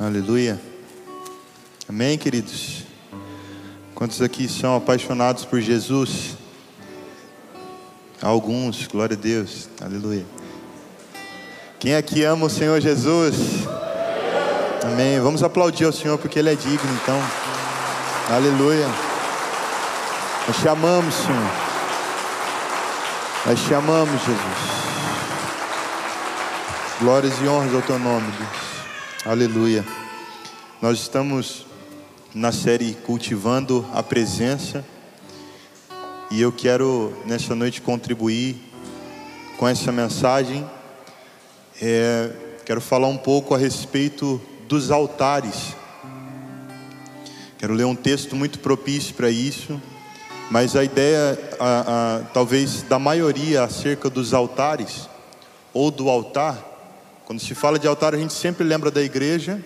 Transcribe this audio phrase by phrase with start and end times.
[0.00, 0.58] Aleluia.
[1.86, 2.84] Amém, queridos?
[3.94, 6.38] Quantos aqui são apaixonados por Jesus?
[8.22, 9.68] Alguns, glória a Deus.
[9.78, 10.24] Aleluia.
[11.78, 13.36] Quem aqui ama o Senhor Jesus?
[14.82, 15.20] Amém.
[15.20, 17.20] Vamos aplaudir ao Senhor porque Ele é digno, então.
[18.34, 18.88] Aleluia.
[20.48, 21.50] Nós te amamos, Senhor.
[23.44, 24.80] Nós te amamos, Jesus.
[27.00, 28.79] Glórias e honras ao teu nome, Deus.
[29.22, 29.84] Aleluia.
[30.80, 31.66] Nós estamos
[32.34, 34.82] na série Cultivando a Presença
[36.30, 38.56] e eu quero nessa noite contribuir
[39.58, 40.64] com essa mensagem.
[41.82, 42.30] É,
[42.64, 45.76] quero falar um pouco a respeito dos altares.
[47.58, 49.78] Quero ler um texto muito propício para isso,
[50.50, 55.10] mas a ideia, a, a, talvez da maioria acerca dos altares
[55.74, 56.69] ou do altar
[57.30, 59.62] quando se fala de altar, a gente sempre lembra da igreja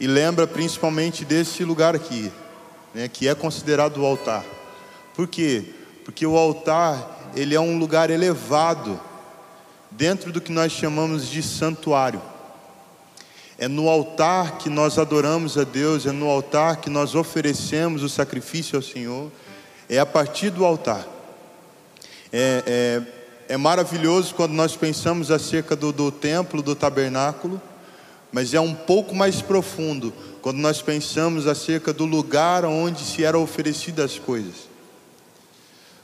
[0.00, 2.32] e lembra principalmente desse lugar aqui,
[2.94, 4.42] né, que é considerado o altar.
[5.14, 5.64] Por quê?
[6.02, 8.98] Porque o altar, ele é um lugar elevado
[9.90, 12.22] dentro do que nós chamamos de santuário.
[13.58, 18.08] É no altar que nós adoramos a Deus, é no altar que nós oferecemos o
[18.08, 19.30] sacrifício ao Senhor,
[19.90, 21.06] é a partir do altar.
[22.32, 23.21] É, é,
[23.52, 27.60] é maravilhoso quando nós pensamos acerca do, do templo, do tabernáculo,
[28.32, 33.42] mas é um pouco mais profundo quando nós pensamos acerca do lugar onde se eram
[33.42, 34.54] oferecidas as coisas.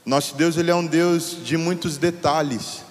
[0.05, 2.83] Nosso Deus, ele é um Deus de muitos detalhes.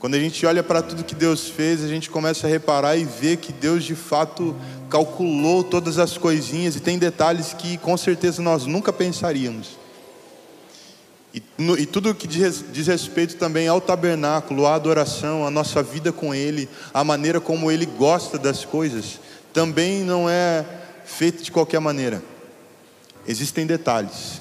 [0.00, 3.04] Quando a gente olha para tudo que Deus fez, a gente começa a reparar e
[3.04, 4.56] ver que Deus de fato
[4.90, 9.78] calculou todas as coisinhas e tem detalhes que com certeza nós nunca pensaríamos.
[11.34, 15.82] E, no, e tudo que diz, diz respeito também ao tabernáculo, à adoração, à nossa
[15.82, 19.20] vida com Ele, a maneira como Ele gosta das coisas,
[19.52, 20.64] também não é
[21.04, 22.22] feito de qualquer maneira.
[23.26, 24.40] Existem detalhes.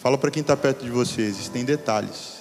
[0.00, 2.40] Fala para quem está perto de você, existem detalhes.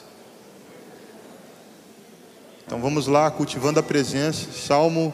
[2.66, 5.14] Então vamos lá, cultivando a presença, Salmo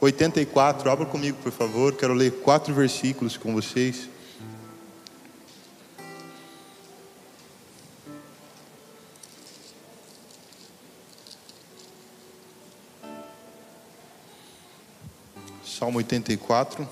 [0.00, 4.08] 84, abra comigo por favor, quero ler quatro versículos com vocês.
[15.78, 16.88] Salmo 84.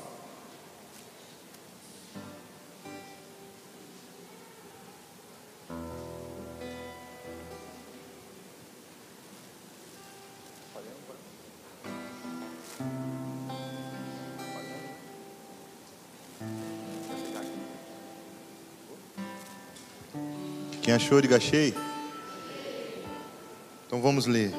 [20.83, 21.75] Quem achou, diga achei.
[23.87, 24.53] Então vamos ler.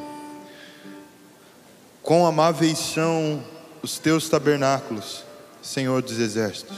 [2.01, 3.53] Com amáveis são
[3.85, 5.23] os teus tabernáculos,
[5.61, 6.75] Senhor dos exércitos.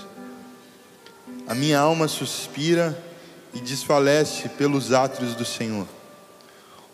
[1.48, 3.02] A minha alma suspira
[3.54, 5.88] e desfalece pelos átrios do Senhor.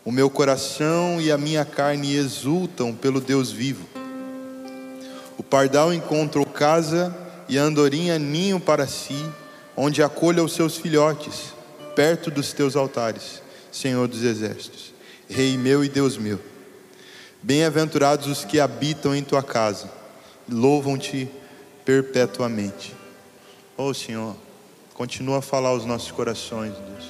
[0.05, 3.87] O meu coração e a minha carne exultam pelo Deus vivo.
[5.35, 7.11] O pardal encontrou casa
[7.49, 9.25] e a andorinha ninho para si,
[9.75, 11.55] onde acolha os seus filhotes,
[11.95, 13.41] perto dos teus altares,
[13.71, 14.93] Senhor dos exércitos,
[15.27, 16.39] Rei meu e Deus meu.
[17.41, 20.02] Bem-aventurados os que habitam em tua casa
[20.49, 21.29] louvam-te
[21.85, 22.93] perpetuamente.
[23.77, 24.35] Oh Senhor,
[24.93, 27.05] continua a falar aos nossos corações, Deus.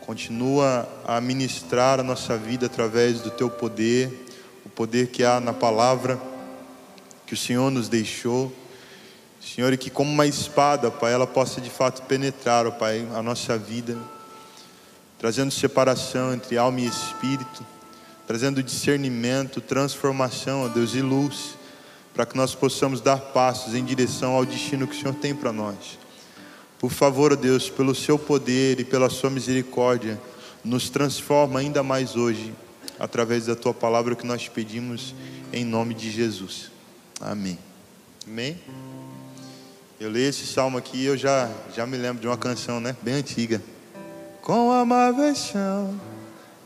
[0.00, 4.26] Continua a ministrar a nossa vida através do teu poder,
[4.64, 6.20] o poder que há na palavra
[7.26, 8.52] que o Senhor nos deixou.
[9.40, 13.22] Senhor, e que como uma espada, Pai, ela possa de fato penetrar, ó Pai, a
[13.22, 13.96] nossa vida,
[15.18, 17.64] trazendo separação entre alma e espírito,
[18.26, 21.56] trazendo discernimento, transformação, ó Deus, e luz
[22.14, 25.52] para que nós possamos dar passos em direção ao destino que o Senhor tem para
[25.52, 25.98] nós.
[26.78, 30.20] Por favor, Deus, pelo seu poder e pela sua misericórdia,
[30.64, 32.54] nos transforma ainda mais hoje,
[32.98, 35.14] através da tua palavra que nós pedimos
[35.52, 36.70] em nome de Jesus.
[37.20, 37.58] Amém.
[38.26, 38.58] Amém.
[39.98, 42.96] Eu leio esse salmo aqui e eu já, já me lembro de uma canção, né?
[43.02, 43.62] Bem antiga.
[44.40, 45.98] Com amável chão.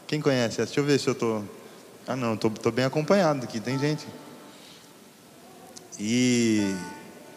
[0.07, 0.67] Quem conhece essa?
[0.67, 1.43] Deixa eu ver se eu tô.
[2.07, 3.61] Ah, não, tô, tô bem acompanhado aqui.
[3.61, 4.07] Tem gente.
[6.01, 6.77] E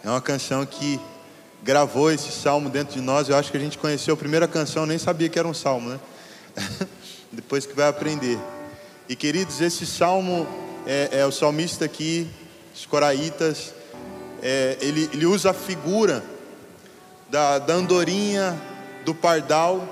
[0.04, 1.00] é uma canção que
[1.64, 3.28] gravou esse salmo dentro de nós.
[3.28, 5.90] Eu acho que a gente conheceu a primeira canção, nem sabia que era um salmo,
[5.90, 6.00] né?
[7.32, 8.38] Depois que vai aprender.
[9.10, 10.48] E queridos, esse salmo
[10.86, 12.30] é, é o salmista aqui,
[12.76, 13.74] os coraitas,
[14.44, 16.24] é, ele, ele usa a figura
[17.32, 18.62] da, da andorinha,
[19.06, 19.88] do pardal,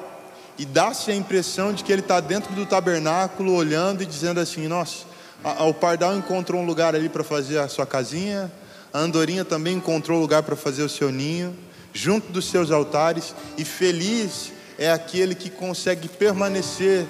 [0.59, 4.67] e dá-se a impressão de que ele está dentro do tabernáculo, olhando e dizendo assim:
[4.67, 5.08] Nossa,
[5.43, 8.51] o pardal encontrou um lugar ali para fazer a sua casinha,
[8.91, 11.55] A andorinha também encontrou lugar para fazer o seu ninho,
[11.93, 17.05] junto dos seus altares, e feliz é aquele que consegue permanecer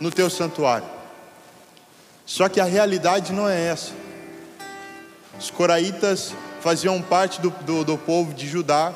[0.00, 0.86] no teu santuário.
[2.24, 3.92] Só que a realidade não é essa.
[5.38, 8.94] Os coraitas faziam parte do, do, do povo de Judá,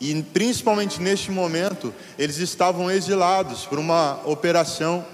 [0.00, 5.04] e principalmente neste momento, eles estavam exilados por uma operação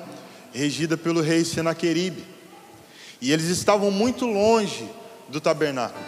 [0.52, 2.24] regida pelo rei Senaqueribe.
[3.20, 4.88] E eles estavam muito longe
[5.28, 6.04] do tabernáculo.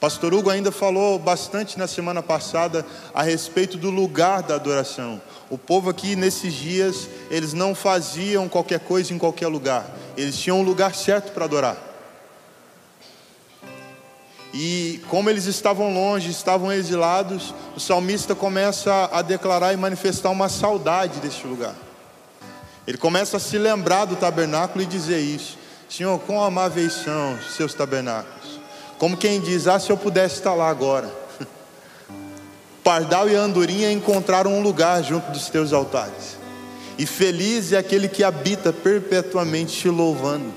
[0.00, 2.84] Pastor Hugo ainda falou bastante na semana passada
[3.14, 5.22] a respeito do lugar da adoração.
[5.48, 9.86] O povo aqui nesses dias, eles não faziam qualquer coisa em qualquer lugar.
[10.16, 11.76] Eles tinham um lugar certo para adorar.
[14.52, 20.48] E como eles estavam longe, estavam exilados, o salmista começa a declarar e manifestar uma
[20.48, 21.76] saudade deste lugar.
[22.86, 25.56] Ele começa a se lembrar do tabernáculo e dizer isso:
[25.88, 28.60] Senhor, com amáveis são seus tabernáculos.
[28.98, 31.10] Como quem diz: Ah, se eu pudesse estar lá agora.
[32.82, 36.36] Pardal e andorinha encontraram um lugar junto dos teus altares.
[36.98, 40.52] E feliz é aquele que habita perpetuamente te louvando.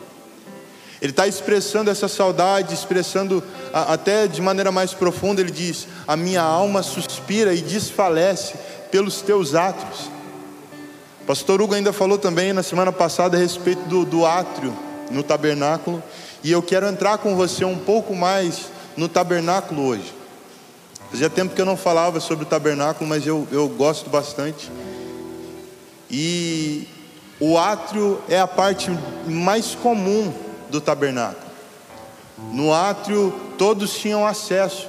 [1.01, 5.41] Ele está expressando essa saudade, expressando até de maneira mais profunda.
[5.41, 8.55] Ele diz: A minha alma suspira e desfalece
[8.89, 10.14] pelos teus atos.
[11.27, 14.71] Pastor Hugo ainda falou também na semana passada a respeito do, do átrio
[15.09, 16.01] no tabernáculo,
[16.43, 20.13] e eu quero entrar com você um pouco mais no tabernáculo hoje.
[21.09, 24.71] Fazia tempo que eu não falava sobre o tabernáculo, mas eu, eu gosto bastante.
[26.11, 26.87] E
[27.39, 28.91] o átrio é a parte
[29.27, 30.31] mais comum
[30.69, 31.45] do tabernáculo.
[32.51, 34.87] No átrio todos tinham acesso.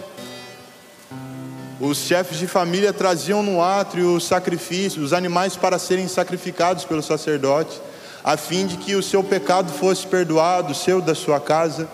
[1.78, 7.02] Os chefes de família traziam no átrio os sacrifícios, os animais para serem sacrificados pelo
[7.02, 7.81] sacerdote,
[8.25, 11.87] a fim de que o seu pecado fosse perdoado, o seu da sua casa.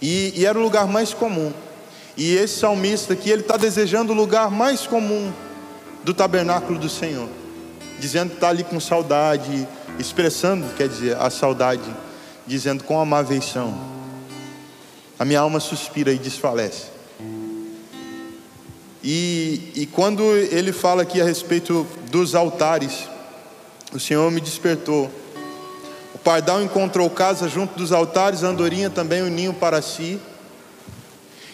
[0.00, 1.52] E, e era o lugar mais comum.
[2.16, 5.30] E esse salmista aqui, ele está desejando o lugar mais comum
[6.02, 7.28] do tabernáculo do Senhor,
[8.00, 9.68] dizendo que está ali com saudade,
[9.98, 11.84] expressando, quer dizer, a saudade,
[12.46, 13.78] dizendo com amáveis são.
[15.18, 16.97] A minha alma suspira e desfalece.
[19.02, 23.08] E, e quando ele fala aqui a respeito dos altares,
[23.92, 25.10] o Senhor me despertou.
[26.14, 30.20] O pardal encontrou casa junto dos altares, a andorinha também o ninho para si.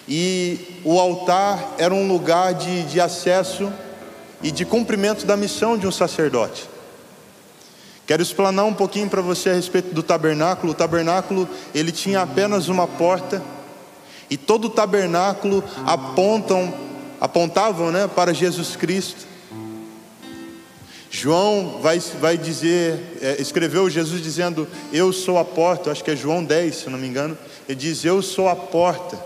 [0.09, 3.73] E o altar era um lugar de, de acesso
[4.43, 6.69] e de cumprimento da missão de um sacerdote.
[8.07, 10.73] Quero explanar um pouquinho para você a respeito do tabernáculo.
[10.73, 13.43] O tabernáculo ele tinha apenas uma porta
[14.29, 16.75] e todo o tabernáculo apontam
[17.25, 19.27] apontavam né, para Jesus Cristo.
[21.11, 26.17] João vai, vai dizer, é, escreveu Jesus dizendo: Eu sou a porta, acho que é
[26.17, 27.39] João 10, se não me engano.
[27.67, 29.19] Ele diz: Eu sou a porta.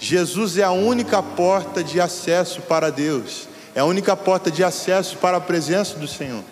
[0.00, 5.18] Jesus é a única porta de acesso para Deus, é a única porta de acesso
[5.18, 6.42] para a presença do Senhor.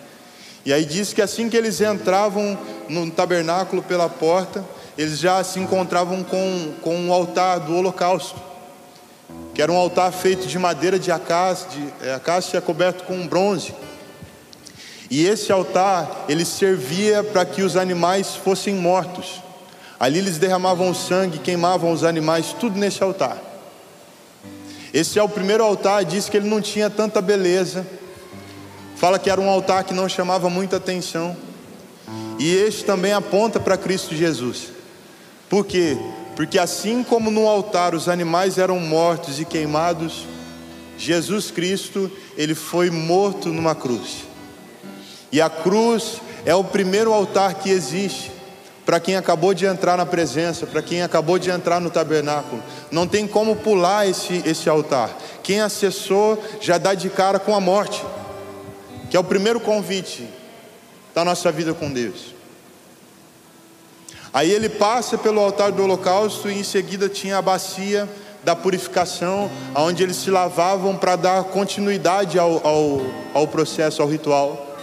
[0.63, 2.57] E aí diz que assim que eles entravam
[2.87, 4.63] no tabernáculo pela porta,
[4.95, 8.52] eles já se encontravam com, com o altar do holocausto
[9.53, 13.73] que era um altar feito de madeira de é, acácia coberto com bronze.
[15.09, 19.43] E esse altar, ele servia para que os animais fossem mortos.
[19.99, 23.37] Ali eles derramavam sangue, queimavam os animais, tudo nesse altar.
[24.91, 27.85] Esse é o primeiro altar, diz que ele não tinha tanta beleza.
[28.95, 31.35] Fala que era um altar que não chamava muita atenção.
[32.39, 34.69] E este também aponta para Cristo Jesus.
[35.49, 35.97] Por quê?
[36.35, 40.25] Porque assim como no altar os animais eram mortos e queimados,
[40.97, 44.25] Jesus Cristo, ele foi morto numa cruz.
[45.31, 48.31] E a cruz é o primeiro altar que existe
[48.85, 52.61] para quem acabou de entrar na presença, para quem acabou de entrar no tabernáculo.
[52.91, 55.15] Não tem como pular esse, esse altar.
[55.41, 58.03] Quem acessou já dá de cara com a morte,
[59.09, 60.27] que é o primeiro convite
[61.15, 62.33] da nossa vida com Deus.
[64.33, 68.09] Aí ele passa pelo altar do holocausto e em seguida tinha a bacia
[68.43, 73.01] da purificação, onde eles se lavavam para dar continuidade ao, ao,
[73.33, 74.75] ao processo, ao ritual.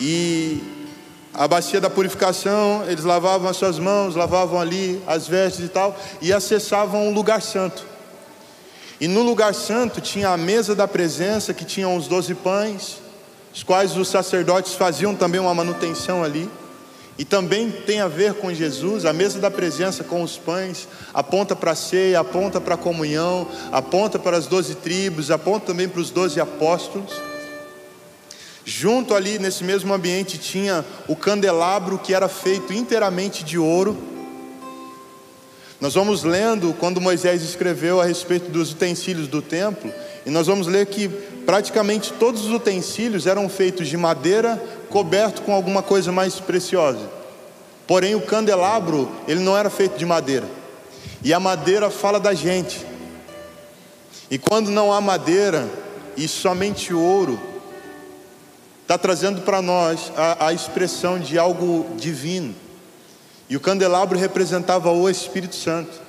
[0.00, 0.62] E
[1.32, 5.96] a bacia da purificação, eles lavavam as suas mãos, lavavam ali as vestes e tal,
[6.22, 7.84] e acessavam o lugar santo.
[9.00, 12.96] E no lugar santo tinha a mesa da presença, que tinha os doze pães,
[13.52, 16.48] os quais os sacerdotes faziam também uma manutenção ali.
[17.16, 21.54] E também tem a ver com Jesus, a mesa da presença com os pães, aponta
[21.54, 26.00] para a ceia, aponta para a comunhão, aponta para as doze tribos, aponta também para
[26.00, 27.12] os doze apóstolos.
[28.64, 33.96] Junto ali nesse mesmo ambiente tinha o candelabro que era feito inteiramente de ouro.
[35.80, 39.92] Nós vamos lendo quando Moisés escreveu a respeito dos utensílios do templo,
[40.24, 41.08] e nós vamos ler que
[41.44, 44.60] praticamente todos os utensílios eram feitos de madeira,
[44.94, 47.10] coberto com alguma coisa mais preciosa.
[47.84, 50.46] Porém, o candelabro, ele não era feito de madeira.
[51.20, 52.86] E a madeira fala da gente.
[54.30, 55.68] E quando não há madeira
[56.16, 57.40] e somente ouro,
[58.82, 62.54] está trazendo para nós a, a expressão de algo divino.
[63.50, 66.00] E o candelabro representava o Espírito Santo.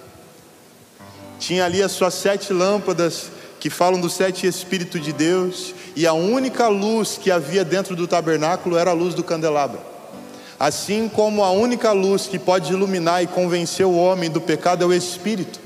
[1.39, 3.31] Tinha ali as suas sete lâmpadas
[3.65, 8.07] que falam dos sete Espíritos de Deus, e a única luz que havia dentro do
[8.07, 9.79] tabernáculo era a luz do candelabro.
[10.59, 14.85] Assim como a única luz que pode iluminar e convencer o homem do pecado é
[14.85, 15.59] o Espírito.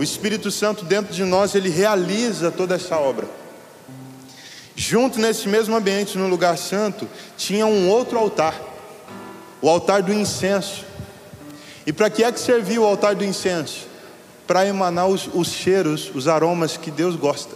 [0.00, 3.28] O Espírito Santo dentro de nós, ele realiza toda essa obra.
[4.74, 8.60] Junto nesse mesmo ambiente, no lugar santo, tinha um outro altar,
[9.62, 10.84] o altar do incenso.
[11.86, 13.87] E para que é que servia o altar do incenso?
[14.48, 17.54] Para emanar os, os cheiros, os aromas que Deus gosta.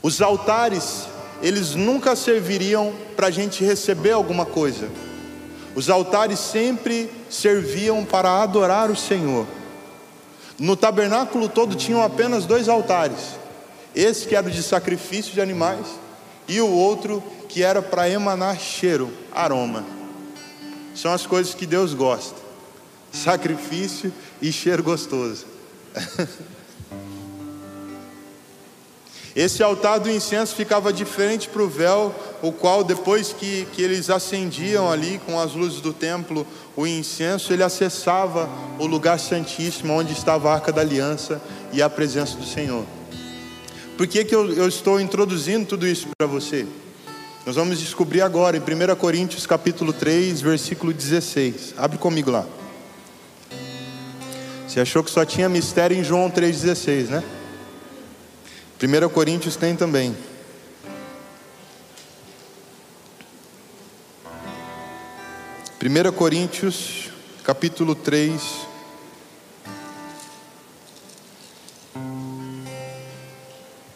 [0.00, 1.08] Os altares,
[1.42, 4.88] eles nunca serviriam para a gente receber alguma coisa.
[5.74, 9.44] Os altares sempre serviam para adorar o Senhor.
[10.56, 13.36] No tabernáculo todo tinham apenas dois altares.
[13.92, 15.86] Esse que era de sacrifício de animais
[16.46, 19.97] e o outro que era para emanar cheiro, aroma.
[21.00, 22.34] São as coisas que Deus gosta:
[23.12, 24.12] sacrifício
[24.42, 25.46] e cheiro gostoso.
[29.36, 32.12] Esse altar do incenso ficava diferente para o véu,
[32.42, 37.52] o qual, depois que, que eles acendiam ali com as luzes do templo o incenso,
[37.52, 38.50] ele acessava
[38.80, 41.40] o lugar santíssimo, onde estava a arca da aliança
[41.72, 42.84] e a presença do Senhor.
[43.96, 46.66] Por que, que eu, eu estou introduzindo tudo isso para você?
[47.48, 51.72] Nós vamos descobrir agora em 1 Coríntios capítulo 3, versículo 16.
[51.78, 52.46] Abre comigo lá.
[54.66, 57.24] Você achou que só tinha mistério em João 3,16, né?
[58.78, 60.14] 1 Coríntios tem também.
[65.78, 67.08] Primeira Coríntios,
[67.42, 68.42] capítulo 3,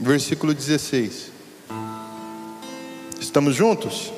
[0.00, 1.31] versículo 16.
[3.32, 4.12] Estamos juntos?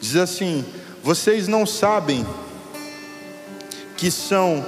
[0.00, 0.64] Diz assim:
[1.02, 2.24] Vocês não sabem
[3.96, 4.64] que são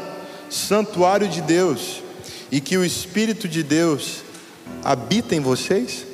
[0.50, 2.02] santuário de Deus
[2.50, 4.25] e que o Espírito de Deus
[4.83, 6.05] habita em vocês?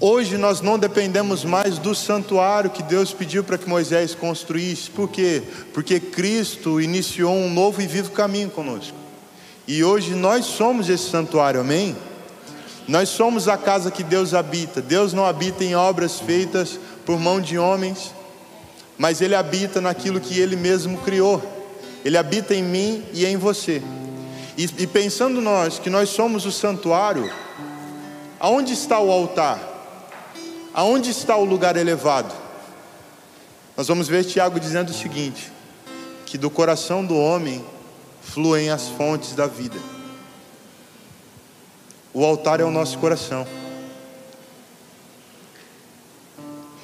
[0.00, 4.88] Hoje nós não dependemos mais do santuário que Deus pediu para que Moisés construísse.
[4.88, 5.42] Por quê?
[5.74, 9.05] Porque Cristo iniciou um novo e vivo caminho conosco.
[9.68, 11.96] E hoje nós somos esse santuário, amém?
[12.86, 14.80] Nós somos a casa que Deus habita.
[14.80, 18.14] Deus não habita em obras feitas por mão de homens,
[18.96, 21.42] mas Ele habita naquilo que Ele mesmo criou.
[22.04, 23.82] Ele habita em mim e em você.
[24.56, 27.28] E, e pensando nós que nós somos o santuário,
[28.38, 29.58] aonde está o altar?
[30.72, 32.32] Aonde está o lugar elevado?
[33.76, 35.50] Nós vamos ver Tiago dizendo o seguinte:
[36.24, 37.64] que do coração do homem
[38.32, 39.78] fluem as fontes da vida.
[42.12, 43.46] O altar é o nosso coração.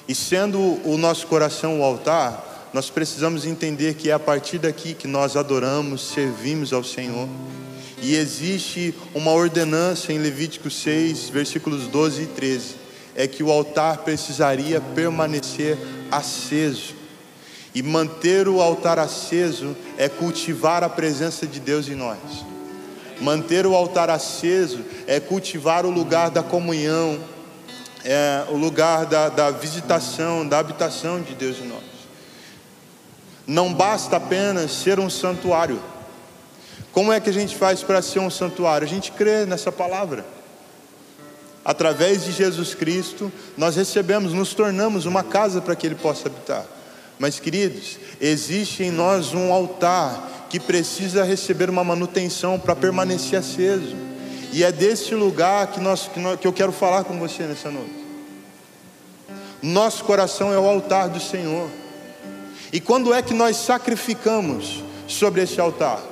[0.09, 4.95] E sendo o nosso coração o altar, nós precisamos entender que é a partir daqui
[4.95, 7.29] que nós adoramos, servimos ao Senhor.
[8.03, 12.75] E existe uma ordenança em Levítico 6, versículos 12 e 13:
[13.15, 15.79] é que o altar precisaria permanecer
[16.11, 17.02] aceso.
[17.75, 22.19] E manter o altar aceso é cultivar a presença de Deus em nós.
[23.21, 27.19] Manter o altar aceso é cultivar o lugar da comunhão,
[28.05, 31.93] é o lugar da, da visitação, da habitação de Deus em nós.
[33.47, 35.81] Não basta apenas ser um santuário.
[36.93, 38.87] Como é que a gente faz para ser um santuário?
[38.87, 40.27] A gente crê nessa palavra.
[41.65, 46.67] Através de Jesus Cristo, nós recebemos, nos tornamos uma casa para que Ele possa habitar.
[47.19, 53.97] Mas, queridos, existe em nós um altar que precisa receber uma manutenção para permanecer aceso.
[54.53, 57.71] E é desse lugar que, nós, que, nós, que eu quero falar com você nessa
[57.71, 58.03] noite.
[59.63, 61.71] Nosso coração é o altar do Senhor.
[62.73, 66.03] E quando é que nós sacrificamos sobre esse altar?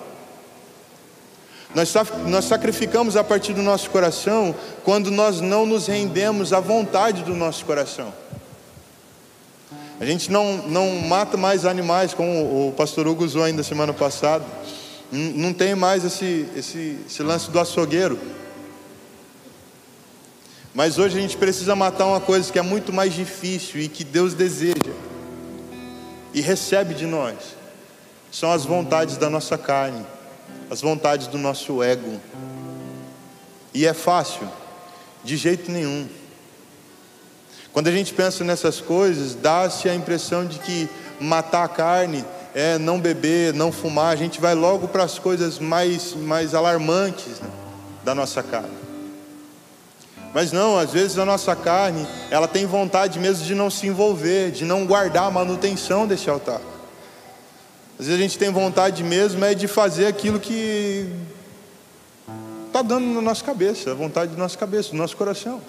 [1.74, 1.92] Nós,
[2.26, 4.54] nós sacrificamos a partir do nosso coração
[4.84, 8.12] quando nós não nos rendemos à vontade do nosso coração.
[10.00, 14.46] A gente não, não mata mais animais, como o pastor Hugo usou ainda semana passada.
[15.12, 18.18] Não tem mais esse, esse, esse lance do açougueiro.
[20.72, 24.02] Mas hoje a gente precisa matar uma coisa que é muito mais difícil e que
[24.02, 24.94] Deus deseja
[26.32, 27.36] e recebe de nós.
[28.32, 30.06] São as vontades da nossa carne,
[30.70, 32.18] as vontades do nosso ego.
[33.74, 34.48] E é fácil?
[35.22, 36.08] De jeito nenhum.
[37.72, 40.88] Quando a gente pensa nessas coisas, dá-se a impressão de que
[41.20, 42.24] matar a carne
[42.54, 47.40] é não beber, não fumar, a gente vai logo para as coisas mais, mais alarmantes
[47.40, 47.48] né,
[48.04, 48.80] da nossa carne.
[50.34, 54.50] Mas não, às vezes a nossa carne, ela tem vontade mesmo de não se envolver,
[54.50, 56.60] de não guardar a manutenção desse altar.
[57.98, 61.08] Às vezes a gente tem vontade mesmo é de fazer aquilo que
[62.66, 65.60] está dando na nossa cabeça, a vontade da nossa cabeça, do nosso coração.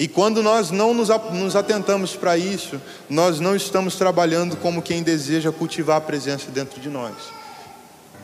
[0.00, 2.80] E quando nós não nos atentamos para isso,
[3.10, 7.14] nós não estamos trabalhando como quem deseja cultivar a presença dentro de nós.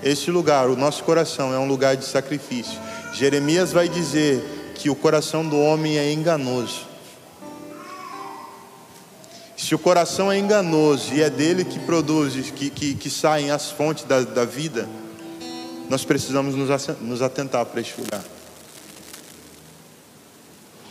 [0.02, 2.80] Este lugar, o nosso coração, é um lugar de sacrifício.
[3.12, 6.87] Jeremias vai dizer que o coração do homem é enganoso.
[9.54, 13.71] Se o coração é enganoso e é dele que produz, que, que, que saem as
[13.71, 14.88] fontes da, da vida,
[15.90, 18.36] nós precisamos nos atentar para este lugar.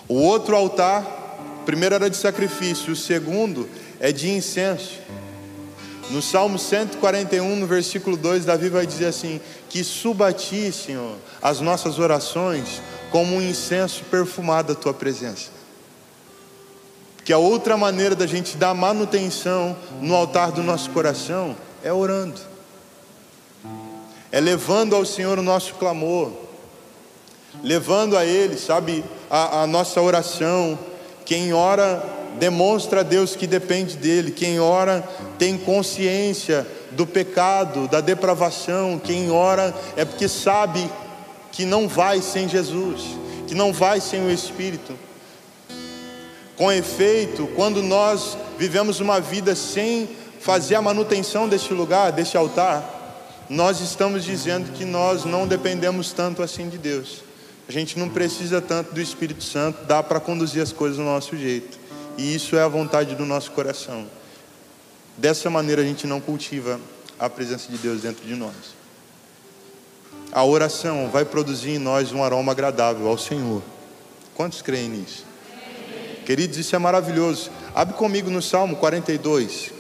[0.07, 1.03] O outro altar,
[1.65, 3.67] primeiro era de sacrifício, o segundo
[3.99, 4.99] é de incenso.
[6.11, 11.15] No Salmo 141, no versículo 2, Davi vai dizer assim: Que suba a ti, Senhor,
[11.41, 15.49] as nossas orações como um incenso perfumado à tua presença.
[17.23, 22.39] Que a outra maneira da gente dar manutenção no altar do nosso coração é orando,
[24.31, 26.31] é levando ao Senhor o nosso clamor,
[27.63, 30.77] levando a Ele, sabe, a, a nossa oração.
[31.25, 32.03] Quem ora
[32.37, 34.31] demonstra a Deus que depende dele.
[34.31, 35.03] Quem ora
[35.37, 38.99] tem consciência do pecado, da depravação.
[39.03, 40.89] Quem ora é porque sabe
[41.51, 43.01] que não vai sem Jesus,
[43.47, 44.97] que não vai sem o Espírito.
[46.55, 52.91] Com efeito, quando nós vivemos uma vida sem fazer a manutenção deste lugar, deste altar,
[53.49, 57.24] nós estamos dizendo que nós não dependemos tanto assim de Deus.
[57.67, 61.35] A gente não precisa tanto do Espírito Santo, dá para conduzir as coisas do nosso
[61.35, 61.79] jeito.
[62.17, 64.07] E isso é a vontade do nosso coração.
[65.17, 66.79] Dessa maneira a gente não cultiva
[67.17, 68.75] a presença de Deus dentro de nós.
[70.31, 73.63] A oração vai produzir em nós um aroma agradável ao Senhor.
[74.35, 75.25] Quantos creem nisso?
[76.25, 77.49] Queridos, isso é maravilhoso.
[77.73, 79.74] Abre comigo no Salmo 42.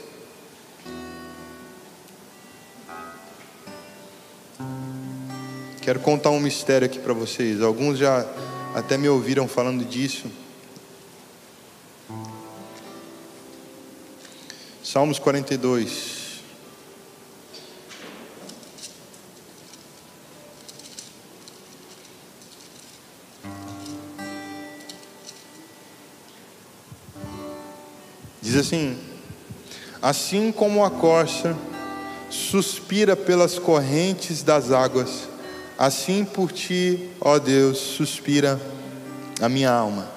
[5.85, 7.61] Quero contar um mistério aqui para vocês.
[7.61, 8.25] Alguns já
[8.73, 10.25] até me ouviram falando disso.
[14.83, 16.39] Salmos 42.
[28.41, 28.97] Diz assim:
[30.01, 31.55] Assim como a corça
[32.31, 35.34] suspira pelas correntes das águas,
[35.77, 38.59] assim por ti, ó Deus, suspira
[39.41, 40.09] a minha alma.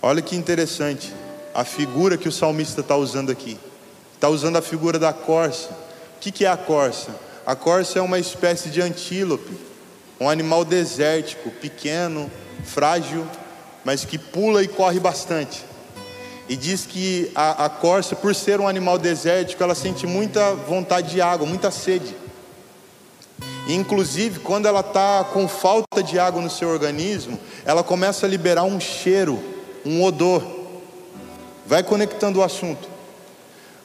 [0.00, 1.12] Olha que interessante
[1.54, 3.58] a figura que o salmista está usando aqui
[4.18, 5.70] está usando a figura da corça.
[5.70, 7.14] O que, que é a corça?
[7.46, 9.56] A corça é uma espécie de antílope,
[10.20, 12.28] um animal desértico, pequeno,
[12.64, 13.24] frágil,
[13.84, 15.64] mas que pula e corre bastante.
[16.48, 21.10] E diz que a, a corça, por ser um animal desértico, ela sente muita vontade
[21.10, 22.16] de água, muita sede.
[23.66, 28.64] Inclusive, quando ela está com falta de água no seu organismo, ela começa a liberar
[28.64, 29.42] um cheiro,
[29.84, 30.42] um odor.
[31.66, 32.98] Vai conectando o assunto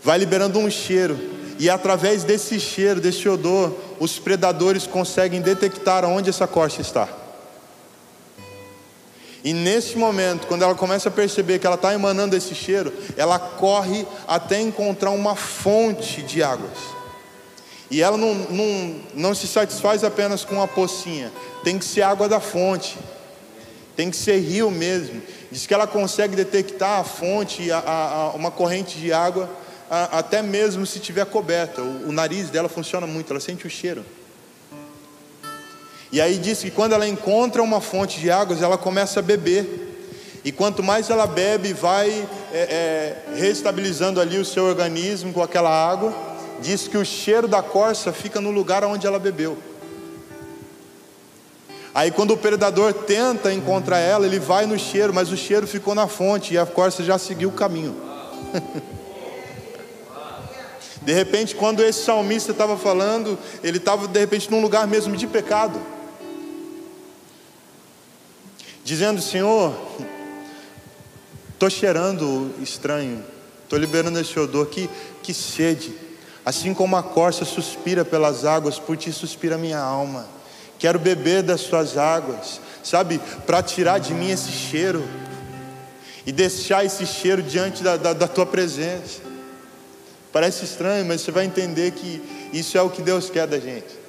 [0.03, 1.17] vai liberando um cheiro,
[1.57, 7.07] e através desse cheiro, desse odor, os predadores conseguem detectar onde essa corça está.
[9.43, 13.39] E nesse momento, quando ela começa a perceber que ela está emanando esse cheiro, ela
[13.39, 16.77] corre até encontrar uma fonte de águas.
[17.93, 21.31] E ela não, não, não se satisfaz apenas com a pocinha,
[21.63, 22.97] tem que ser água da fonte,
[23.95, 25.21] tem que ser rio mesmo.
[25.51, 29.47] Diz que ela consegue detectar a fonte, a, a, uma corrente de água
[30.11, 31.83] até mesmo se tiver coberta.
[31.83, 34.03] O, o nariz dela funciona muito, ela sente o cheiro.
[36.11, 40.41] E aí diz que quando ela encontra uma fonte de águas, ela começa a beber.
[40.43, 45.69] E quanto mais ela bebe, vai é, é, reestabilizando ali o seu organismo com aquela
[45.69, 46.32] água.
[46.61, 49.57] Diz que o cheiro da corça fica no lugar onde ela bebeu.
[51.93, 55.93] Aí quando o predador tenta encontrar ela, ele vai no cheiro, mas o cheiro ficou
[55.93, 57.95] na fonte e a corça já seguiu o caminho.
[61.03, 65.27] De repente, quando esse salmista estava falando, ele estava de repente num lugar mesmo de
[65.27, 65.77] pecado.
[68.83, 69.73] dizendo: Senhor,
[71.53, 73.23] estou cheirando estranho,
[73.63, 74.89] estou liberando esse odor, que,
[75.21, 76.02] que sede.
[76.45, 80.27] Assim como a corça suspira pelas águas, por ti suspira minha alma.
[80.77, 85.07] Quero beber das tuas águas, sabe, para tirar de mim esse cheiro
[86.25, 89.21] e deixar esse cheiro diante da, da, da tua presença.
[90.31, 94.03] Parece estranho, mas você vai entender que isso é o que Deus quer da gente.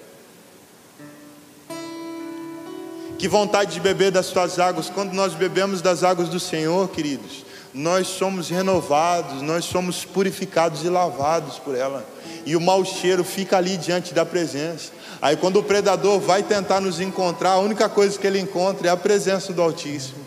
[3.19, 4.91] Que vontade de beber das tuas águas.
[4.91, 7.44] Quando nós bebemos das águas do Senhor, queridos,
[7.75, 12.07] nós somos renovados, nós somos purificados e lavados por ela.
[12.47, 14.93] E o mau cheiro fica ali diante da presença.
[15.21, 18.91] Aí quando o predador vai tentar nos encontrar, a única coisa que ele encontra é
[18.91, 20.25] a presença do Altíssimo.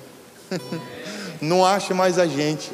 [1.40, 2.70] Não acha mais a gente.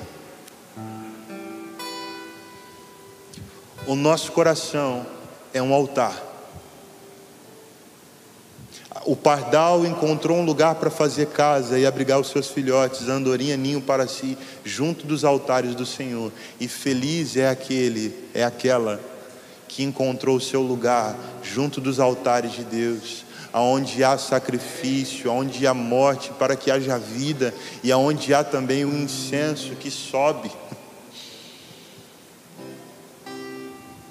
[3.86, 5.06] O nosso coração
[5.54, 6.33] é um altar
[9.06, 13.58] o pardal encontrou um lugar para fazer casa e abrigar os seus filhotes, a andorinha
[13.58, 16.32] ninho para si, junto dos altares do Senhor.
[16.60, 19.00] E feliz é aquele, é aquela
[19.68, 25.74] que encontrou o seu lugar junto dos altares de Deus, aonde há sacrifício, aonde há
[25.74, 30.52] morte para que haja vida e aonde há também o incenso que sobe.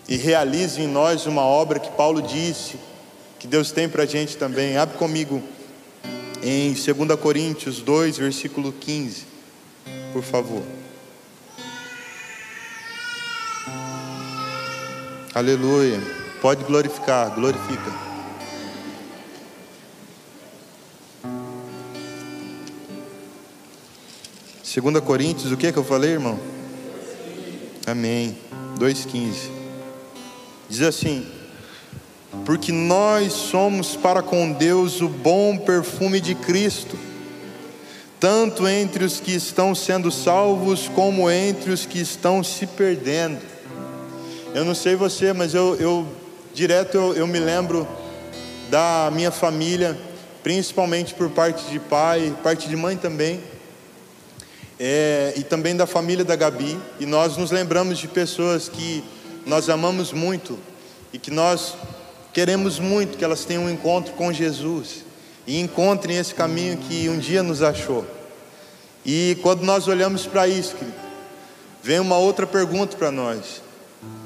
[0.08, 2.76] E realize em nós uma obra que Paulo disse,
[3.42, 4.76] que Deus tem para a gente também.
[4.76, 5.42] Abre comigo
[6.40, 9.24] em 2 Coríntios 2, versículo 15,
[10.12, 10.62] por favor.
[15.34, 16.00] Aleluia.
[16.40, 17.92] Pode glorificar, glorifica.
[24.62, 26.38] Segunda Coríntios, o que é que eu falei, irmão?
[27.88, 28.38] Amém.
[28.78, 29.50] 2:15.
[30.68, 31.41] Diz assim:
[32.44, 36.98] porque nós somos para com Deus o bom perfume de Cristo,
[38.18, 43.40] tanto entre os que estão sendo salvos, como entre os que estão se perdendo.
[44.54, 46.06] Eu não sei você, mas eu, eu
[46.54, 47.86] direto eu, eu me lembro
[48.70, 49.98] da minha família,
[50.42, 53.40] principalmente por parte de pai, parte de mãe também,
[54.80, 59.04] é, e também da família da Gabi, e nós nos lembramos de pessoas que
[59.46, 60.58] nós amamos muito
[61.12, 61.76] e que nós
[62.32, 65.04] Queremos muito que elas tenham um encontro com Jesus
[65.46, 68.06] e encontrem esse caminho que um dia nos achou.
[69.04, 70.96] E quando nós olhamos para isso, querido,
[71.82, 73.60] vem uma outra pergunta para nós: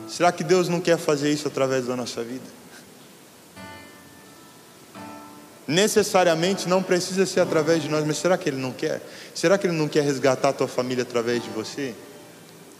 [0.09, 2.57] será que Deus não quer fazer isso através da nossa vida?
[5.67, 9.03] Necessariamente não precisa ser através de nós, mas será que Ele não quer?
[9.35, 11.93] Será que Ele não quer resgatar a tua família através de você?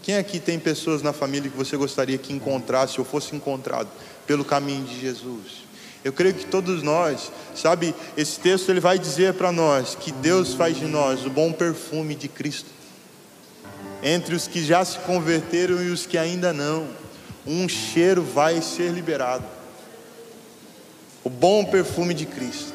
[0.05, 3.89] Quem aqui tem pessoas na família que você gostaria que encontrasse ou fosse encontrado
[4.27, 5.67] pelo caminho de Jesus.
[6.05, 10.55] Eu creio que todos nós, sabe, esse texto ele vai dizer para nós que Deus
[10.55, 12.71] faz de nós o bom perfume de Cristo.
[14.03, 16.87] Entre os que já se converteram e os que ainda não,
[17.45, 19.45] um cheiro vai ser liberado.
[21.25, 22.73] O bom perfume de Cristo.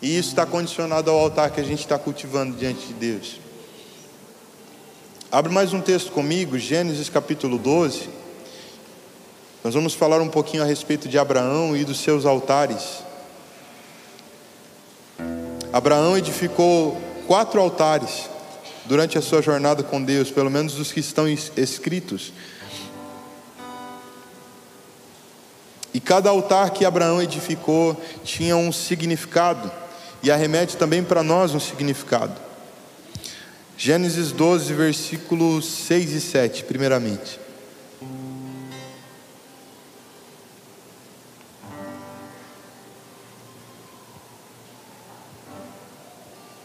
[0.00, 3.40] E isso está condicionado ao altar que a gente está cultivando diante de Deus.
[5.30, 8.21] Abre mais um texto comigo, Gênesis capítulo 12.
[9.64, 13.04] Nós vamos falar um pouquinho a respeito de Abraão e dos seus altares.
[15.72, 18.28] Abraão edificou quatro altares
[18.86, 22.32] durante a sua jornada com Deus, pelo menos os que estão escritos.
[25.94, 29.70] E cada altar que Abraão edificou tinha um significado,
[30.24, 32.34] e arremete também para nós um significado.
[33.78, 37.41] Gênesis 12, versículos 6 e 7, primeiramente.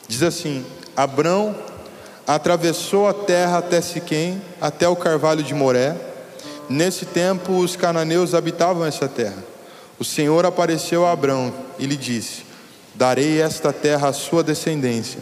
[0.08, 0.66] Diz assim:
[0.96, 1.56] Abrão
[2.26, 5.96] atravessou a terra até Siquém, até o carvalho de Moré.
[6.70, 9.44] Nesse tempo os cananeus habitavam essa terra.
[10.00, 12.46] O Senhor apareceu a Abrão e lhe disse:
[12.96, 15.20] Darei esta terra à sua descendência.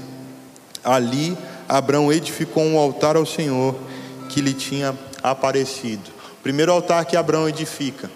[0.83, 3.75] Ali Abrão edificou um altar ao Senhor
[4.29, 6.11] que lhe tinha aparecido.
[6.39, 8.09] O primeiro altar que Abrão edifica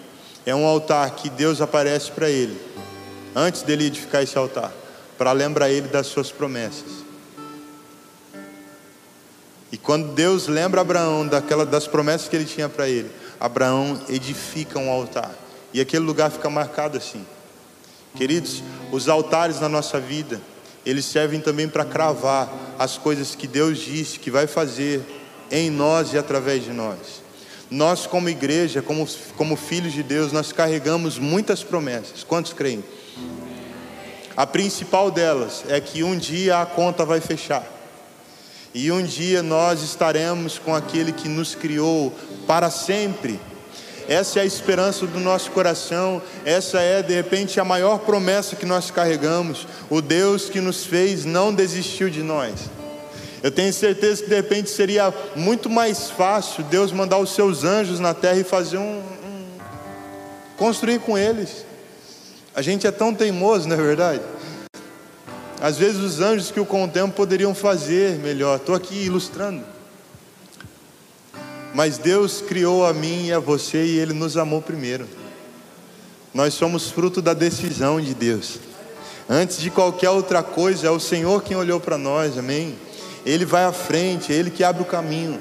[0.46, 2.60] é um altar que Deus aparece para ele,
[3.34, 4.79] antes dele edificar esse altar
[5.20, 7.04] para lembrar ele das suas promessas.
[9.70, 14.78] E quando Deus lembra Abraão daquela, das promessas que ele tinha para ele, Abraão edifica
[14.78, 15.30] um altar.
[15.74, 17.22] E aquele lugar fica marcado assim.
[18.14, 20.40] Queridos, os altares na nossa vida,
[20.86, 25.02] eles servem também para cravar as coisas que Deus disse que vai fazer
[25.50, 27.20] em nós e através de nós.
[27.70, 29.06] Nós, como igreja, como,
[29.36, 32.24] como filhos de Deus, nós carregamos muitas promessas.
[32.24, 32.82] Quantos creem?
[34.36, 37.64] A principal delas é que um dia a conta vai fechar.
[38.72, 42.14] E um dia nós estaremos com aquele que nos criou
[42.46, 43.40] para sempre.
[44.08, 48.66] Essa é a esperança do nosso coração, essa é de repente a maior promessa que
[48.66, 49.66] nós carregamos.
[49.88, 52.54] O Deus que nos fez não desistiu de nós.
[53.42, 57.98] Eu tenho certeza que de repente seria muito mais fácil Deus mandar os seus anjos
[57.98, 59.58] na terra e fazer um, um
[60.56, 61.64] construir com eles.
[62.54, 64.22] A gente é tão teimoso, não é verdade?
[65.60, 68.56] Às vezes os anjos que o contemplam poderiam fazer melhor.
[68.56, 69.62] Estou aqui ilustrando.
[71.72, 75.06] Mas Deus criou a mim e a você e Ele nos amou primeiro.
[76.34, 78.58] Nós somos fruto da decisão de Deus.
[79.28, 82.76] Antes de qualquer outra coisa, é o Senhor quem olhou para nós, amém?
[83.24, 85.40] Ele vai à frente, é Ele que abre o caminho.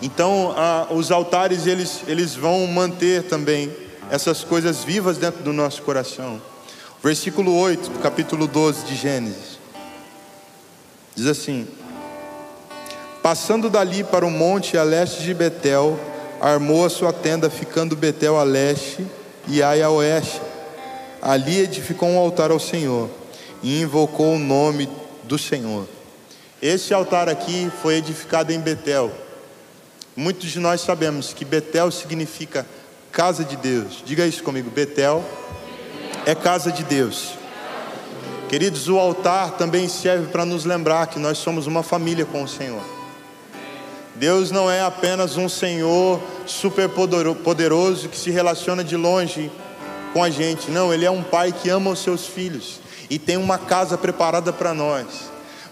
[0.00, 0.54] Então,
[0.90, 3.72] os altares eles, eles vão manter também
[4.12, 6.38] essas coisas vivas dentro do nosso coração.
[7.02, 9.58] Versículo 8, do capítulo 12 de Gênesis.
[11.14, 11.66] Diz assim:
[13.22, 15.98] Passando dali para o monte a leste de Betel,
[16.42, 19.06] armou a sua tenda, ficando Betel a leste
[19.48, 20.42] e Ai a oeste.
[21.22, 23.08] Ali edificou um altar ao Senhor
[23.62, 24.90] e invocou o nome
[25.22, 25.88] do Senhor.
[26.60, 29.10] Esse altar aqui foi edificado em Betel.
[30.14, 32.66] Muitos de nós sabemos que Betel significa
[33.12, 34.02] casa de Deus.
[34.04, 35.22] Diga isso comigo: Betel
[36.24, 37.34] é casa de Deus.
[38.48, 42.48] Queridos, o altar também serve para nos lembrar que nós somos uma família com o
[42.48, 42.82] Senhor.
[44.16, 49.50] Deus não é apenas um Senhor super poderoso que se relaciona de longe
[50.12, 50.70] com a gente.
[50.70, 54.52] Não, Ele é um Pai que ama os seus filhos e tem uma casa preparada
[54.52, 55.06] para nós.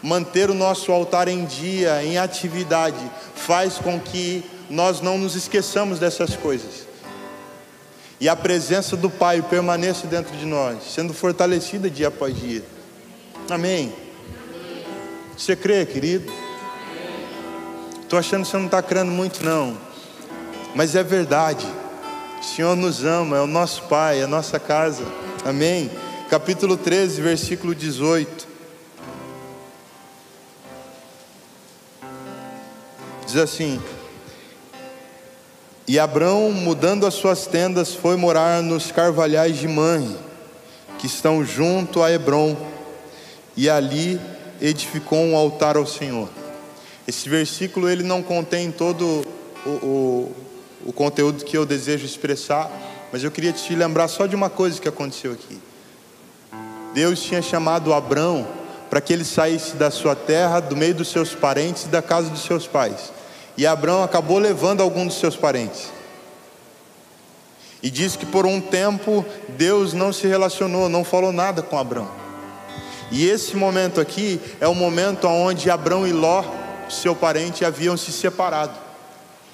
[0.02, 5.98] Manter o nosso altar em dia, em atividade, faz com que nós não nos esqueçamos
[5.98, 6.89] dessas coisas
[8.20, 12.62] e a presença do Pai permaneça dentro de nós, sendo fortalecida dia após dia.
[13.48, 13.94] Amém.
[15.36, 16.30] Você crê, querido?
[18.02, 19.78] Estou achando que você não está crendo muito, não.
[20.74, 21.66] Mas é verdade.
[22.40, 25.04] O Senhor nos ama, é o nosso Pai, é a nossa casa.
[25.44, 25.90] Amém.
[26.28, 28.48] Capítulo 13, versículo 18.
[33.24, 33.80] Diz assim:
[35.90, 40.16] e Abrão, mudando as suas tendas, foi morar nos carvalhais de Manre,
[41.00, 42.56] que estão junto a Hebron,
[43.56, 44.20] e ali
[44.60, 46.28] edificou um altar ao Senhor.
[47.08, 49.26] Esse versículo ele não contém todo
[49.66, 50.32] o, o,
[50.86, 52.70] o conteúdo que eu desejo expressar,
[53.12, 55.60] mas eu queria te lembrar só de uma coisa que aconteceu aqui.
[56.94, 58.46] Deus tinha chamado Abrão
[58.88, 62.30] para que ele saísse da sua terra, do meio dos seus parentes e da casa
[62.30, 63.10] dos seus pais
[63.60, 65.92] e Abraão acabou levando algum dos seus parentes.
[67.82, 72.10] E diz que por um tempo Deus não se relacionou, não falou nada com Abraão.
[73.10, 76.42] E esse momento aqui é o momento onde Abraão e Ló,
[76.88, 78.72] seu parente, haviam se separado.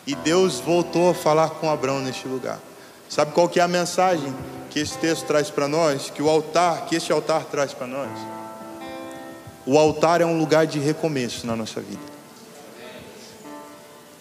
[0.07, 2.61] E Deus voltou a falar com Abraão neste lugar.
[3.09, 4.33] Sabe qual que é a mensagem
[4.71, 6.11] que esse texto traz para nós?
[6.11, 8.11] Que o altar, que este altar traz para nós?
[9.67, 12.16] O altar é um lugar de recomeço na nossa vida.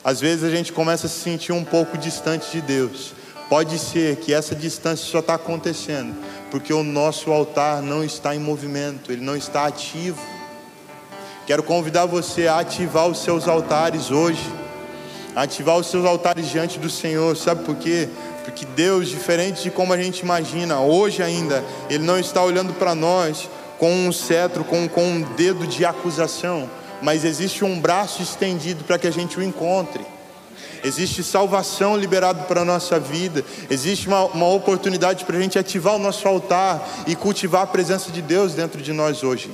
[0.05, 3.15] Às vezes a gente começa a se sentir um pouco distante de Deus.
[3.49, 6.15] Pode ser que essa distância só está acontecendo
[6.51, 10.21] porque o nosso altar não está em movimento, ele não está ativo.
[11.47, 14.41] Quero convidar você a ativar os seus altares hoje,
[15.35, 18.07] ativar os seus altares diante do Senhor, sabe por quê?
[18.43, 22.95] Porque Deus, diferente de como a gente imagina, hoje ainda, Ele não está olhando para
[22.95, 26.69] nós com um cetro, com, com um dedo de acusação,
[27.01, 30.05] mas existe um braço estendido para que a gente o encontre.
[30.83, 35.95] Existe salvação liberada para a nossa vida, existe uma, uma oportunidade para a gente ativar
[35.95, 39.49] o nosso altar e cultivar a presença de Deus dentro de nós hoje.